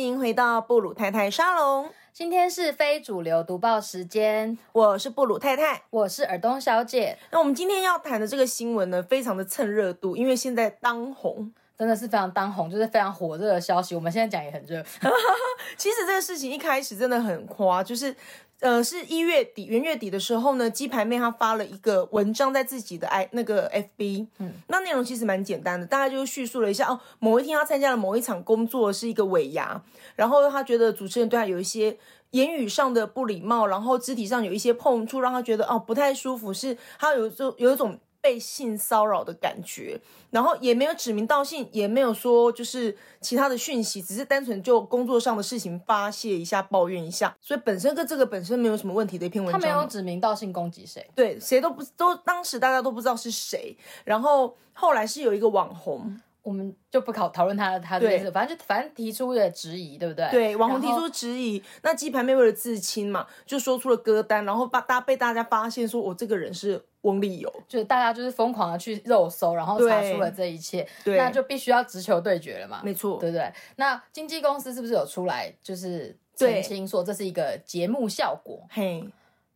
[0.00, 5.82] 欢迎回到布鲁太太沙龙，今天是非主流读报时间，我是布鲁太太。
[5.90, 11.52] 我是尔东小姐，那我们今天要谈的这个新闻呢，非常的蹭热度，因为现在当红。
[11.80, 13.94] 真的是非常当红，就是非常火热的消息。
[13.94, 14.84] 我们现在讲也很热，
[15.78, 18.14] 其实这个事情一开始真的很夸，就是，
[18.60, 29.82] 呃，是一月底元月底的时候呢，鸡排妹她发了一个文章在自己的 i 那个 FB，嗯，那内容其实蛮简单的，大概就叙述了一下哦，某一天她参加了某一场工作是一个尾牙，
[30.16, 31.96] 然后她觉得主持人对她有一些
[32.32, 37.98] 言语上的不礼貌，然后肢体上有一些碰触，让她觉得哦不太舒服，是她有就有一种。
[38.20, 49.60] 被性骚扰的感觉，然后也没有指名道姓，也没有说就是其他的讯息，只是单纯就工作上的事情发泄一下、抱怨一下，所以本身跟这个本身没有什么问题的一篇文章。
[49.60, 56.20] 他没有指名道姓攻击谁，对，谁都不都当时大家都不知道是谁，然后后来是有一个网红。
[56.42, 60.28] 我们就不考讨论他他这件事，反正就反正提出了质疑，对不对？
[60.30, 73.52] 对，网红提出质疑，那鸡排妹为了自清嘛，就说出了歌单，然后把大被大家发现说我这个人是翁立友，就是大家就是疯狂的去肉搜，然后查出了这一切，那就必须要直球对决了嘛，没错，对不对？
[73.76, 78.66] 那经纪公司是不是有出来就是澄清说这是一个节目效果？
[78.70, 79.04] 嘿。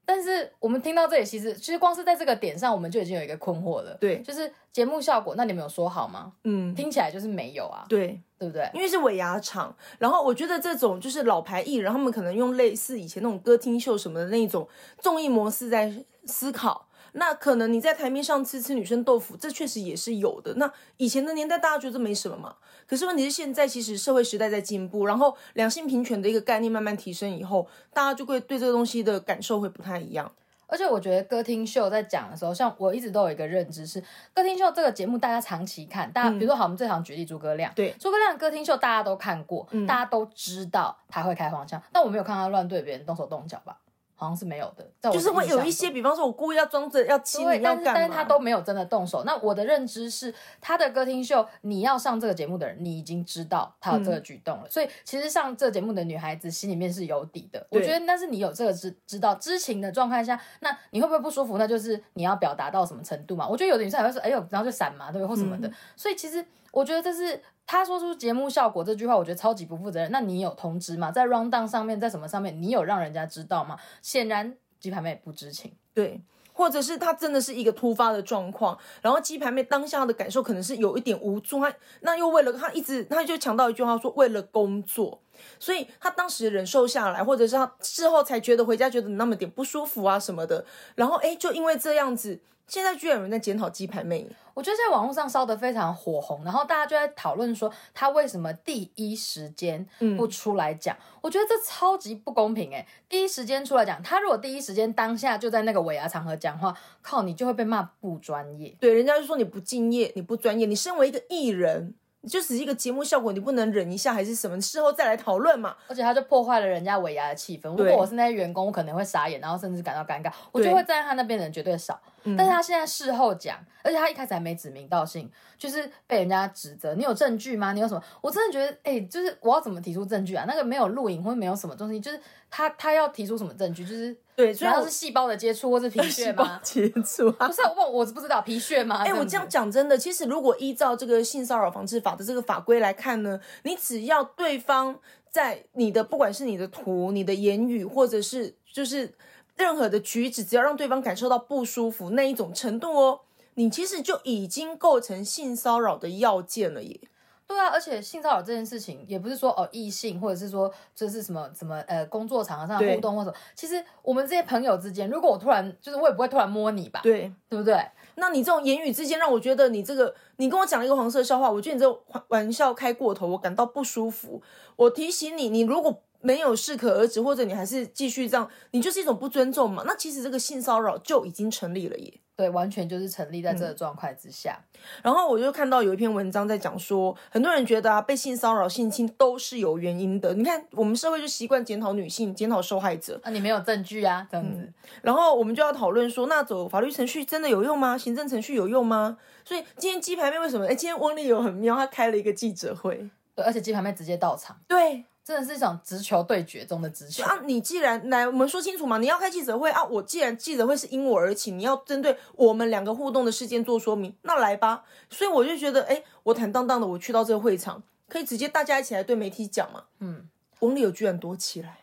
[0.07, 3.97] 但是我们听到这里，其实其实光是在这个点上，我们就已经有一个困惑了。
[4.01, 6.33] 对，就是节目效果，那你们有说好吗？
[6.45, 7.87] 嗯，听起来就是没有啊。
[7.89, 8.69] 对，对不对？
[8.75, 15.93] 因为是尾牙场，然后我觉得这种就是老牌艺人，他们可能用类似以前那种歌厅秀什么的那种综艺模式在
[16.27, 16.87] 思考。
[17.17, 20.55] 那可能你在台面上吃吃女生豆腐，这确实也是有的。
[20.55, 22.57] 那以前的年代，大家觉得没什么嘛。
[22.87, 30.31] 可是问题是现在，其实社会时代在进步，然后两性平权的一个概念慢慢提升以后，大家就会对这个东西的感受会不太一样。
[30.67, 43.79] 而且我觉得歌厅秀在讲的时候，像我一直都有一个认知是，歌厅秀这个节目大家长期看，大家比如说好，我们最常举例诸葛亮，对，诸葛亮歌厅秀大家都看过，大家都知道他会开黄腔，但我没有看他乱对别人动手动脚吧。
[44.25, 49.23] 好像是没有的，就是会有一些，比方说我故意要装着要亲你，但是但是他都没有真的动手。
[49.25, 54.69] 那我的认知是，他的歌厅秀，你要上这个节目的人，你已经知道他有这个举动了。
[54.69, 57.67] 所以其实上这个节目的女孩子心里面是有底的。
[57.71, 61.59] 我觉得，但是你有这个知知道知情的状态下，那你会不会不舒服？
[61.59, 63.47] 那就是你要表达到什么程度嘛？
[63.49, 65.29] 我觉得有的女生还会说，哎呦，然后就闪嘛，对不对？
[65.29, 65.71] 或什么的。
[65.97, 67.41] 所以其实我觉得这是。
[67.67, 70.11] 他说出节目效果这句话，我觉得超级不负责任。
[70.11, 71.11] 那你有通知吗？
[71.11, 73.79] 在 round down 上面，在什么上面，你有让人家知道吗？
[74.03, 76.21] 显然鸡排妹不知情，对，
[76.53, 85.23] 或者是他真的是一个突发的状况，然后鸡排妹当下的感受可能是有一点无助，他那又为了他一直他就强调一句话说为了工作，
[85.59, 90.63] 所以他当时忍受下来，或者是他事后才觉得回家觉得那么点不舒服啊什么的，
[90.97, 92.43] 然后哎就因为这样子。
[92.67, 99.87] 现在居然有人在检讨鸡排妹，我觉得在网络上烧得非常火红，然后大家就在讨论说他为什么第一时间
[100.17, 100.97] 不出来讲？
[101.21, 102.87] 我觉得这超级不公平哎！
[103.09, 108.75] 第一时间出来讲，他如果第一时间当下就在那个尾牙场合讲话，靠你就会被骂不专业。
[108.81, 110.67] 对，人家就说你不敬业，你不专业。
[110.67, 111.95] 你身为一个艺人。
[112.27, 114.61] 就只是一个节目效果，你不能忍一下还是什么？
[114.61, 115.77] 事后再来讨论嘛。
[115.89, 117.69] 而且他就破坏了人家尾牙的气氛。
[117.77, 120.33] 如果我是那些员工，我可能会傻眼，然后甚至感到尴尬。
[120.53, 122.01] 我就会站在他那边的人绝对少。
[122.37, 126.95] 但是他现在事后讲，而且他一开始还没指名道姓，就是被人家指责。
[126.95, 127.75] 你有证据吗？
[127.75, 128.03] 你有什么？
[128.23, 130.47] 我真的觉得，哎，就是我要怎么提出证据啊？
[130.49, 132.19] 那个没有录影或者没有什么东西，就是
[132.51, 133.85] 他他要提出什么证据？
[133.85, 136.61] 就是对，主要是细胞的接触或是皮屑吗？
[136.65, 137.29] 接触？
[137.39, 139.03] 啊 不是，我我不知道皮屑吗？
[139.05, 144.99] 哎，我这样讲真的，其实如果依照这个性骚扰防治法的这个法规来看呢，你只要对方
[145.31, 149.15] 在你的不管是你的图、你的言语，或者是就是。
[149.57, 153.21] 任何的举止，只要让对方感受到不舒服那一种程度哦，
[153.55, 157.01] 你其实就已经构成性骚扰的要件了耶。
[157.47, 167.01] 对啊，而且性骚扰这件事情也不是说哦异性，或者是说这是什么什么呃工作场合上的互动或者，其实我们这些朋友之间，如果我突然就是我也不会突然摸你吧？
[167.03, 167.79] 对，对不对？
[168.17, 174.43] 那你这种言语之间让我觉得你这个，你跟我讲了一个黄色笑话，我觉得你这玩笑开过头，我感到不舒服。
[174.77, 176.03] 我提醒你，你如果。
[176.25, 179.85] 没有适可而止，或者你还是继续这样，你就是一种不尊重嘛。
[179.87, 182.21] 那其实这个性骚扰就已经成立了耶。
[182.37, 184.59] 对，完全就是成立在这个状况之下。
[185.03, 190.35] 然后我就看到有一篇文章在讲说，很多人觉得啊，被性骚扰、性侵都是有原因的。
[190.35, 193.21] 你看，我们社会就习惯检讨女性、检讨受害者。
[193.23, 194.73] 啊，你没有证据啊，这样子。
[195.03, 197.97] 然后我们就要讨论说，那走法律程序真的有用吗？
[197.97, 199.17] 行政程序有用吗？
[199.45, 200.67] 所以今天鸡排妹为什么？
[200.67, 204.59] 哎，今天翁丽友很妙，她开了一个记者会，对，而且鸡排妹直接到场。
[204.67, 205.05] 对。
[205.25, 207.41] 真的是一场直球对决中的直球啊！
[207.45, 209.83] 你既然来，我们说清楚嘛，你要开记者会啊！
[209.85, 214.85] 我既然记者会是因我而起，你要针对我们两个互动的事件做说明，那来吧。
[215.09, 219.85] 所以我就觉得，哎，我坦荡荡的，我去到这个会场，可以直接大家一起来对媒体讲嘛。
[220.01, 220.29] 嗯，
[220.59, 221.79] 翁立友居然躲起来。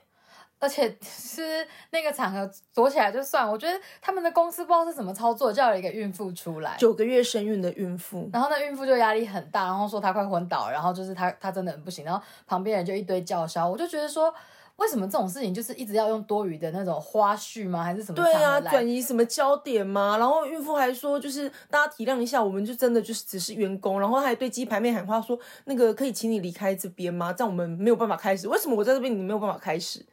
[0.61, 14.33] 而且 是那个场合躲起来就算，我觉得他们的公司不知道是怎么操作，叫了一个孕妇出来，九个月身孕的孕妇，然后那孕妇就压力很大，然后说她快昏倒，然后就是她她真的很不行，然后旁边人就一堆叫嚣，我就觉得说，
[14.77, 17.83] 为什么这种事情就是一直要用多余的那种花絮吗？
[17.83, 18.15] 还是什么？
[18.15, 20.17] 对啊，转移什么焦点吗？
[20.17, 27.33] 然后孕妇还说，就是大家体谅一下，我们就真的就是只是员工，然后还对鸡排妹喊话说，那个可以请你离开这边吗？
[27.33, 28.47] 这样我们没有办法开始。
[28.47, 30.05] 为什么我在这边你没有办法开始？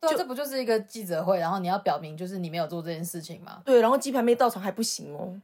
[0.00, 3.62] 对，这不就是一个记者会，然后你要表明就是你没有做这件事情吗？
[3.64, 5.40] 对，然后鸡排没到场还不行哦，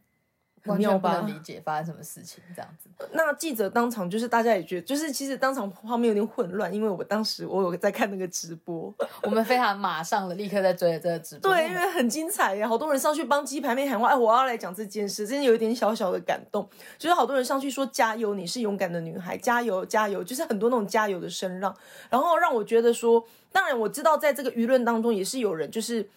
[0.66, 2.88] 完全不能理解发生什么事情这样子。
[3.12, 8.92] 那记者当场就是大家也觉得，就是其实当场画面有点混乱，因为我当时我有在看那个直播，
[9.22, 16.68] 我们非常马上的立刻在追这个直播，对，因为很精彩呀，好多人上去帮鸡排妹喊话，哎，我要来讲这件事，真的有一点小小的感动，
[16.98, 21.74] 就是好多人上去说加油，你是勇敢的女孩，加油加油，就是很多那种加油的声浪，
[22.08, 23.24] 然后让我觉得说。
[23.54, 26.08] 当然我知道，在这个舆论当中也是有人，就是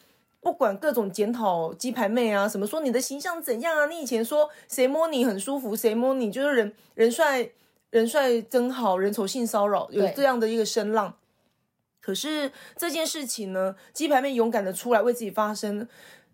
[0.46, 7.50] 不管各种检讨鸡排妹啊，什么说你的形象怎样啊，你以前说谁摸你很舒服，谁摸你就是人人帅
[7.90, 11.16] 人帅真好人丑性骚扰，有这样的一个声浪。
[12.00, 15.88] 可是这件事情呢，鸡排妹勇敢的出来为自己发声，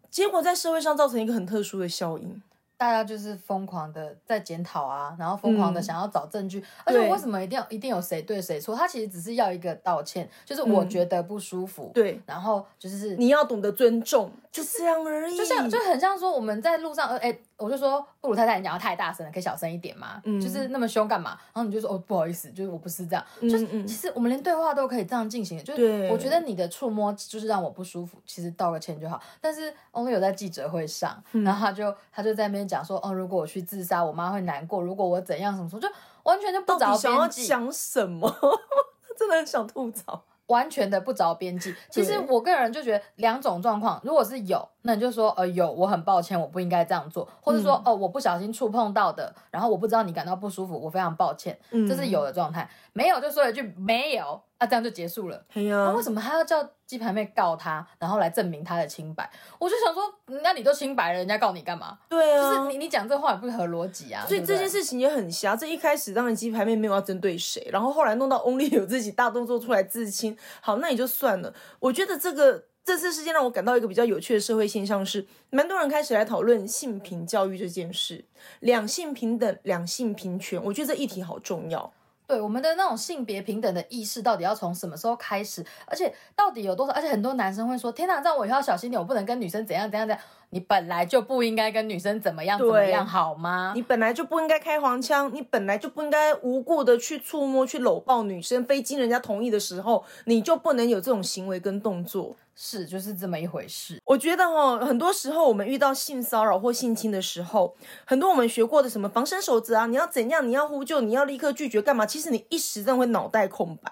[0.09, 2.43] 结果在社会上造成一个很特殊的效应。
[2.81, 8.75] 大家就是疯狂的在检讨啊，然后疯狂的想要找证据，而且为什么一定要一定有谁对谁错？
[8.75, 17.37] 他其实只是要一个道歉，就是我觉得不舒服，对，然后就是你要懂得尊重，就这样而已，就像就很像说我们在路上，呃，哎。
[17.61, 20.21] 我就说布鲁太太，你讲话太大声了，可以小声一点吗？
[20.25, 21.37] 嗯，就是那么凶干嘛？
[21.53, 23.23] 然后你就说哦，不好意思，就是我不是这样。
[23.41, 29.21] 就是其实我们连对话都可以这样进行，就是我觉得你的触摸就是让我不舒服，其实道个歉就好。
[29.39, 34.81] 但是 Only 有在记者会上，然后他就他就在那边讲说，哦，如果我去自杀，我妈会难过。
[34.81, 35.87] 如果我怎样什么什么，就
[36.23, 37.43] 完全就不着边际。
[37.43, 38.29] 想什么？
[39.17, 40.23] 真的很想吐槽。
[40.47, 41.73] 完全的不着边际。
[41.89, 52.69] 其实我个人就觉得两种状况，如果是有，那你就说呃有，我很抱歉，我不应该这样做，或者说哦我不小心触碰到的，然后我不知道你感到不舒服，我非常抱歉，这是有的状态。
[52.93, 54.41] 没有就说一句没有。
[54.59, 55.43] 那这样就结束了。
[55.55, 59.27] 那为什么他要叫鸡排妹告他，然后来证明他的清白？
[59.57, 60.03] 我就想说，
[60.43, 61.97] 那你都清白了，人家告你干嘛？
[62.07, 64.23] 对啊，就是你你讲这话也不合逻辑啊。
[64.27, 65.55] 所以这件事情也很瞎。
[65.55, 70.37] 这一开始当然鸡排妹没有要针对谁，然后后来弄到 Only 有自己大动作出来自清。
[70.59, 71.51] 好，那也就算了。
[71.79, 78.25] 我觉得这个这次事件让我感到一个比较有趣的社会现象是，蛮多人开始来讨论性平教育这件事，
[78.59, 80.61] 两性平等、两性平权。
[80.63, 81.93] 我觉得这议题好重要。
[82.27, 85.65] 对我们的那种性别平等的意识，到底要从什么时候开始？
[85.85, 86.93] 而且到底有多少？
[86.93, 93.71] 而且很多男生会说：“天哪，这样我以后要小心点，我不能跟女生怎样怎样怎样。”你本来就不应该跟女生怎么样怎么样，好吗？
[93.73, 102.35] 你本来就不应该开黄腔，你本来就不应该无故的去触摸、去搂抱女生，非经人家同意的时候，你就不能有这种行为跟动作。
[102.53, 103.99] 是，就是这么一回事。
[104.05, 107.73] 我觉得哈，很多时候我们遇到性骚扰或性侵的时候，
[108.05, 112.05] 很多我们学过的什么防身守则啊，你要怎样，你要呼救，你要立刻拒绝干嘛？
[112.05, 113.91] 其实你一时真的会脑袋空白，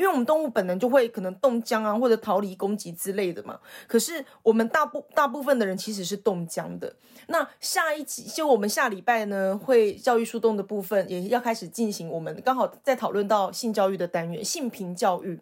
[0.00, 3.60] 因为我们动物本能就会可能冻僵啊，或者逃离攻击之类的嘛。
[3.86, 6.90] 可是我们大部大部分的人其实是冻僵的。
[7.26, 12.08] 那下一集就我们下礼拜呢，会教育树洞的部分也要开始进行。
[12.08, 15.38] 我们刚好在讨论到性教育的单元，性平教育。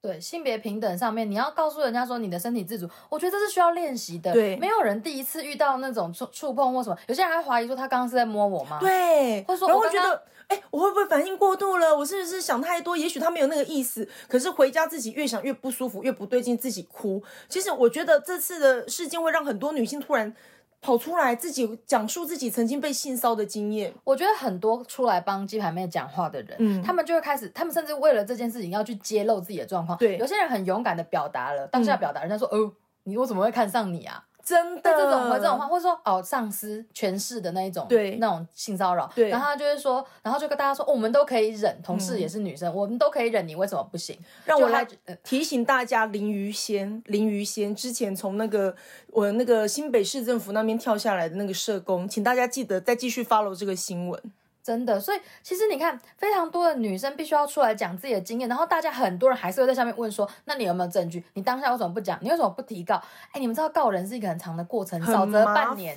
[0.00, 4.32] 对性别平等上面，你要告诉人家说你的身体自主，我觉得这是需要练习的。
[4.32, 8.78] 对，没有人第一次遇到那种触触碰或什么，有些人还怀疑说他刚刚是在摸我吗？
[8.80, 11.96] 对，或者说然后觉得，哎，我会不会反应过度了？
[11.96, 12.96] 我是不是想太多？
[12.96, 17.20] 也许他没有那个意思，可是回家自己越想越不舒服，越不对劲，自己哭。
[17.48, 20.34] 其实我觉得这次的事件会让很多女性突然。
[20.80, 29.98] 跑出来自己讲述自己曾经被性骚的经验，我觉得很多出来帮鸡排妹讲话的人，嗯，他们就会开始，他们甚至为了这件事情要去揭露自己的状况。
[29.98, 34.24] 对，有些人很勇敢的表达了当下表达，人家说，哦，你我怎么会看上你啊？
[34.48, 44.18] 真的，这种回这种话，或者说哦，上司权势的那一种，对，那种性骚扰，对，然后他就会说，然后就跟大家说，我们都可以忍，同事也是女生，我们都可以忍，你为什么不行？
[44.46, 44.86] 让我来
[45.22, 48.74] 提醒大家，林于仙，林于仙之前从那个
[49.08, 54.22] 我那个新北市政府那边跳下来的那个社工，请大家记得再继续 follow 这个新闻。
[54.68, 61.24] 真的，所以其实你看，非常多的女生必须要出来讲自己的经验，然后大家很多人还是会在下面问说：“那你有没有证据？
[61.32, 62.18] 你当下为什么不讲？
[62.20, 65.94] 你为什么不提告？”哎，你们知道告人是一个很长的过程，少则半年，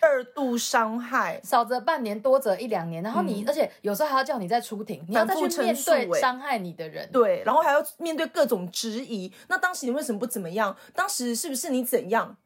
[0.00, 3.00] 二度伤害，少则半年，多则一两年。
[3.00, 9.32] 然后你，而且有时候还要叫你再出庭，你要再去面对伤害你的人，对，然后还要面对各种质疑。
[9.46, 10.76] 那当时你为什么不怎么样？
[10.96, 12.36] 当时是不是你怎样？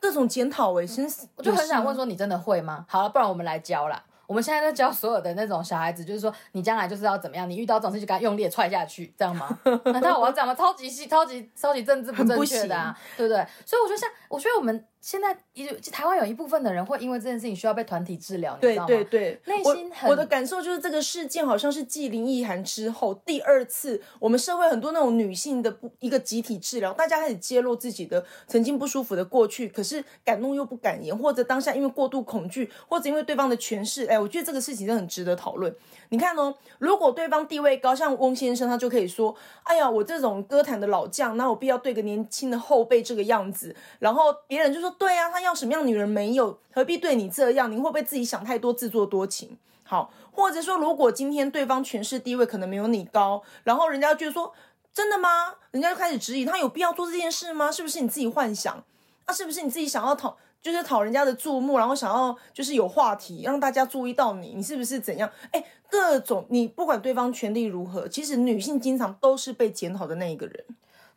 [0.00, 2.86] 各种检讨，哎，真是，我就很想问说，你真的会吗？
[2.88, 4.02] 好了，不然我们来教啦。
[4.30, 9.58] 我们现在在教所有的那种小孩子，就是说你将来就是要怎么样，你遇到这种事就给他用力踹下去，这样吗？
[9.92, 10.54] 难道我要这样吗？
[10.54, 13.44] 超级细、超级超级政治不正确的啊，对不对？
[13.66, 14.86] 所以我觉得像，我觉得我们。
[15.00, 20.10] 现在一台湾有一部分的人会因为这件事情需要被团体治疗，对对对，内心很。
[20.10, 35.74] 我的感受就是这个事件好像是继林奕涵之后第二次，我们社会很多那种女性的不一个集体治疗，大家开始揭露自己的曾经不舒服的过去，可是敢怒又不敢言，或者当下因为过度恐惧，或者因为对方的诠释，哎，我觉得这个事情真的很值得讨论。
[36.10, 46.58] 你看哦，如果对方地位高，像翁先生，他就可以说：“哎呀，我这种歌坛的老将，那有必要对个年轻的后辈这个样子？”然后别人就说：“对啊，他要什么样的女人没有？
[46.72, 47.70] 何必对你这样？
[47.70, 54.52] 你会不会自己想太多，自作多情？”好，或者说，如果今天对方权势地位可能没有你高，然后人家就说
[54.94, 57.72] ：“真的吗？”人家就开始质疑他有必要做这件事吗？
[57.72, 58.84] 是不是你自己幻想？
[59.26, 60.36] 那是不是你自己想要讨？
[60.62, 65.30] 就是讨人家的注目，然后想要就是有话题，让大家注意到你，你是不是怎样？
[65.52, 70.64] 哎，各种你不管对方权力如何，其实女性经常都是被检讨的那一个人。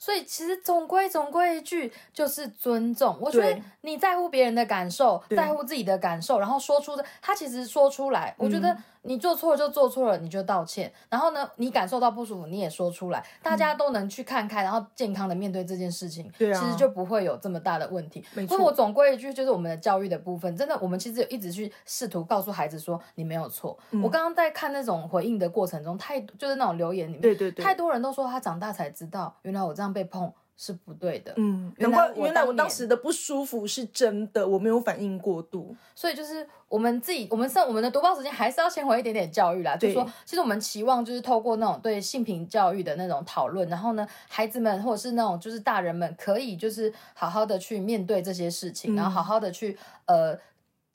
[0.04, 3.18] 所以其实总归总归一句就是尊重。
[3.22, 8.76] 我觉得你在乎别人的感受，在乎自己的感受，然后说出的，他其实说出来，我觉得。
[9.04, 10.92] 你做错了就做错了，你就道歉。
[11.10, 18.24] 然后呢，你感受到不舒服，你也说出来，大家都能去看开，然后健康的面对这件事情，对啊，其实就不会有这么大的问题。
[18.34, 18.58] 没错。
[18.58, 23.78] 我总归一句，就是我们的教育的部分，真的，我们其实一直去试图告诉孩子说，你没有错。
[24.02, 30.32] 我刚刚在看那种回应的过程中，太就是那种留言里面，对对对，太多人都说他长大才知道，原来我这样被碰。
[30.56, 50.38] 是不对的，嗯，原来原来我当时的不舒服是真的，我没有反应过度，所以就是我们自己，我们上我们的读报时间还是要先回一点点教育啦，就是说，其实我们期望就是透过那种对性平教育的那种讨论，然后呢，孩子们或者是那种就是大人们可以就是好好的去面对这些事情，然后好好的去呃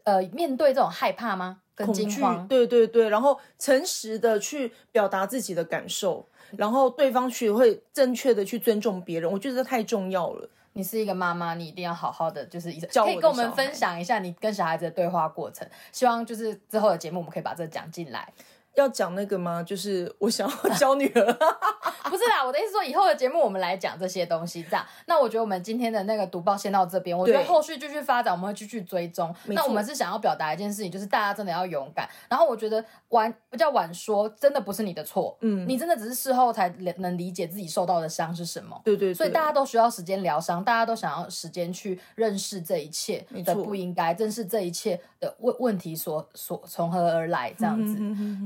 [0.04, 1.60] 呃面对这种害怕吗？
[1.76, 6.26] 恐惧，对对对，然后诚实的去表达自己的感受。
[6.56, 10.48] 然后对方学会正确的去尊重别人，我觉得这太重要了。
[10.74, 15.68] 你是一个妈妈，你一定要好好的，就是可以跟我们分享一下你跟小孩子的对话过程。
[15.90, 18.32] 希望就是之后的节目，我们可以把这讲进来。
[18.78, 19.62] 要讲那个吗？
[19.62, 21.25] 就是我想要教女儿，
[22.08, 24.85] 不是啦，我的意思说以后的节目我们来讲这些东西，这样。
[25.06, 29.35] 那我觉得我们今天的那个读报先到这边，我觉得后续继续发展，我们会继续追踪。
[29.47, 32.08] 那我们是想要表达一件事情，就是大家真的要勇敢。
[32.28, 36.68] 然后我觉得晚不叫晚说，真的不是你的错，嗯，你真的只是事后才
[36.99, 38.80] 能理解自己受到的伤是什么。
[38.85, 39.12] 对对。
[39.12, 47.97] 所以大家都需要时间疗伤，大家都想要时间去认识这一切的不应该，认识这一切的问问题所所从何而来，这样子。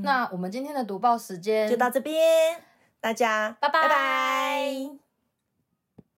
[0.02, 2.62] 那我们今天的读报时间就到这边，
[3.00, 5.01] 大家拜拜拜。